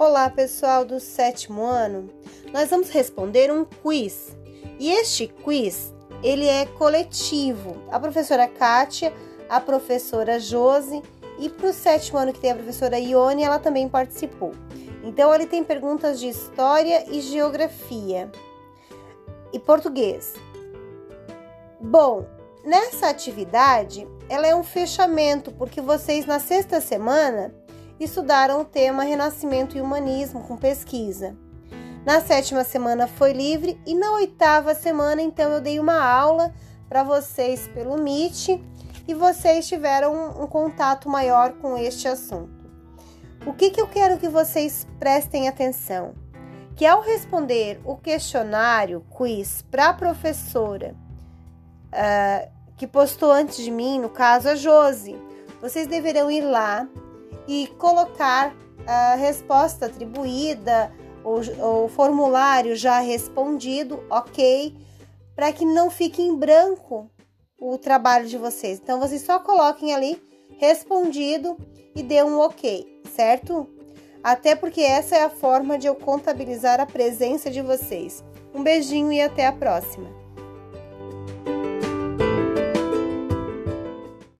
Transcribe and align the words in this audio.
Olá, 0.00 0.30
pessoal 0.30 0.82
do 0.82 0.98
sétimo 0.98 1.62
ano. 1.62 2.08
Nós 2.54 2.70
vamos 2.70 2.88
responder 2.88 3.52
um 3.52 3.66
quiz. 3.66 4.34
E 4.78 4.90
este 4.90 5.26
quiz, 5.26 5.92
ele 6.22 6.46
é 6.46 6.64
coletivo. 6.64 7.76
A 7.90 8.00
professora 8.00 8.48
Kátia, 8.48 9.12
a 9.46 9.60
professora 9.60 10.40
Josi 10.40 11.02
e 11.38 11.50
para 11.50 11.68
o 11.68 11.72
sétimo 11.74 12.18
ano 12.18 12.32
que 12.32 12.40
tem 12.40 12.50
a 12.50 12.54
professora 12.54 12.98
Ione, 12.98 13.42
ela 13.42 13.58
também 13.58 13.90
participou. 13.90 14.52
Então, 15.04 15.34
ele 15.34 15.44
tem 15.44 15.62
perguntas 15.62 16.18
de 16.18 16.30
história 16.30 17.04
e 17.10 17.20
geografia 17.20 18.32
e 19.52 19.58
português. 19.58 20.32
Bom, 21.78 22.24
nessa 22.64 23.10
atividade, 23.10 24.08
ela 24.30 24.46
é 24.46 24.56
um 24.56 24.64
fechamento, 24.64 25.52
porque 25.52 25.82
vocês 25.82 26.24
na 26.24 26.38
sexta 26.38 26.80
semana 26.80 27.54
estudaram 28.04 28.60
o 28.60 28.64
tema 28.64 29.04
Renascimento 29.04 29.76
e 29.76 29.80
Humanismo 29.80 30.42
com 30.42 30.56
pesquisa. 30.56 31.36
Na 32.04 32.20
sétima 32.20 32.64
semana 32.64 33.06
foi 33.06 33.32
livre 33.32 33.78
e 33.86 33.94
na 33.94 34.12
oitava 34.12 34.74
semana, 34.74 35.20
então, 35.20 35.50
eu 35.50 35.60
dei 35.60 35.78
uma 35.78 36.02
aula 36.02 36.52
para 36.88 37.04
vocês 37.04 37.68
pelo 37.68 38.02
Meet 38.02 38.48
e 39.06 39.14
vocês 39.14 39.68
tiveram 39.68 40.14
um, 40.14 40.44
um, 40.44 40.46
contato 40.46 41.08
maior 41.08 41.52
com 41.54 41.76
este 41.76 42.08
assunto. 42.08 42.68
O 43.44 43.52
que, 43.52 43.70
que 43.70 43.80
eu 43.80 43.86
quero 43.86 44.18
que 44.18 44.28
vocês 44.28 44.86
prestem 44.98 45.46
atenção? 45.46 46.14
Que 46.74 46.86
ao 46.86 47.02
responder 47.02 47.80
o 47.84 47.96
questionário, 47.96 49.04
quiz, 49.10 49.62
para 49.70 49.90
a 49.90 49.94
professora 49.94 50.94
uh, 51.92 52.50
que 52.76 52.86
postou 52.86 53.30
antes 53.30 53.62
de 53.62 53.70
mim, 53.70 54.00
no 54.00 54.08
caso 54.08 54.48
a 54.48 54.54
Josi, 54.54 55.16
vocês 55.60 55.86
deverão 55.86 56.30
ir 56.30 56.42
lá 56.42 56.88
e 57.50 57.66
colocar 57.66 58.54
a 58.86 59.16
resposta 59.16 59.86
atribuída, 59.86 60.92
o, 61.24 61.84
o 61.84 61.88
formulário 61.88 62.76
já 62.76 63.00
respondido, 63.00 64.04
ok, 64.08 64.72
para 65.34 65.52
que 65.52 65.64
não 65.64 65.90
fique 65.90 66.22
em 66.22 66.36
branco 66.36 67.10
o 67.58 67.76
trabalho 67.76 68.28
de 68.28 68.38
vocês. 68.38 68.78
Então, 68.78 69.00
vocês 69.00 69.22
só 69.22 69.40
coloquem 69.40 69.92
ali 69.92 70.22
respondido 70.58 71.56
e 71.92 72.04
dê 72.04 72.22
um 72.22 72.38
ok, 72.38 73.02
certo? 73.16 73.68
Até 74.22 74.54
porque 74.54 74.82
essa 74.82 75.16
é 75.16 75.24
a 75.24 75.30
forma 75.30 75.76
de 75.76 75.88
eu 75.88 75.96
contabilizar 75.96 76.78
a 76.78 76.86
presença 76.86 77.50
de 77.50 77.60
vocês. 77.60 78.22
Um 78.54 78.62
beijinho 78.62 79.12
e 79.12 79.20
até 79.20 79.44
a 79.46 79.52
próxima! 79.52 80.19